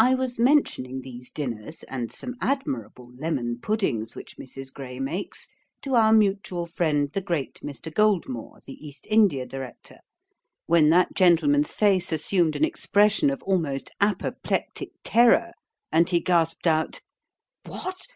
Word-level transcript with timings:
I 0.00 0.16
was 0.16 0.40
mentioning 0.40 1.02
these 1.02 1.30
dinners, 1.30 1.84
and 1.84 2.10
some 2.12 2.34
admirable 2.40 3.12
lemon 3.16 3.60
puddings 3.62 4.16
which 4.16 4.36
Mrs. 4.36 4.72
Gray 4.74 4.98
makes, 4.98 5.46
to 5.82 5.94
our 5.94 6.12
mutual 6.12 6.66
friend 6.66 7.12
the 7.12 7.20
great 7.20 7.60
Mr. 7.62 7.94
Goldmore, 7.94 8.60
the 8.66 8.72
East 8.84 9.06
India 9.08 9.46
Director, 9.46 9.98
when 10.66 10.90
that 10.90 11.14
gentleman's 11.14 11.70
face 11.70 12.10
assumed 12.10 12.56
an 12.56 12.64
expression 12.64 13.30
of 13.30 13.40
almost 13.44 13.92
apoplectic 14.00 14.90
terror, 15.04 15.52
and 15.92 16.10
he 16.10 16.18
gasped 16.18 16.66
out, 16.66 17.00
'What! 17.66 18.08